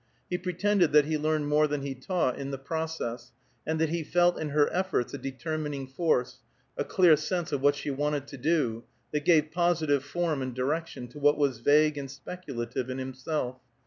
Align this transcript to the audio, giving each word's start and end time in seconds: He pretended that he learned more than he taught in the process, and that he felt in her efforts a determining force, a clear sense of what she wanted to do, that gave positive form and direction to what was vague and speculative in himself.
He 0.31 0.37
pretended 0.39 0.93
that 0.93 1.05
he 1.05 1.15
learned 1.15 1.47
more 1.47 1.67
than 1.67 1.83
he 1.83 1.93
taught 1.93 2.39
in 2.39 2.49
the 2.49 2.57
process, 2.57 3.31
and 3.67 3.79
that 3.79 3.89
he 3.89 4.03
felt 4.03 4.39
in 4.39 4.49
her 4.49 4.67
efforts 4.73 5.13
a 5.13 5.17
determining 5.19 5.85
force, 5.85 6.39
a 6.75 6.83
clear 6.83 7.15
sense 7.15 7.51
of 7.51 7.61
what 7.61 7.75
she 7.75 7.91
wanted 7.91 8.25
to 8.29 8.37
do, 8.39 8.83
that 9.11 9.25
gave 9.25 9.51
positive 9.51 10.03
form 10.03 10.41
and 10.41 10.55
direction 10.55 11.07
to 11.09 11.19
what 11.19 11.37
was 11.37 11.59
vague 11.59 11.99
and 11.99 12.09
speculative 12.09 12.89
in 12.89 12.97
himself. 12.97 13.57